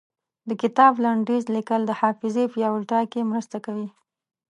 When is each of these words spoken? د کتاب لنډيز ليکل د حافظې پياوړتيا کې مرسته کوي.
د 0.49 0.51
کتاب 0.61 0.93
لنډيز 1.05 1.43
ليکل 1.55 1.81
د 1.85 1.91
حافظې 2.01 2.45
پياوړتيا 2.53 3.01
کې 3.11 3.27
مرسته 3.31 3.57
کوي. 3.65 3.87